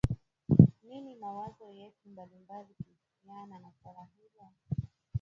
[0.87, 4.51] nini mawazo ya watu mbalimbali kuhusiana na swala hilo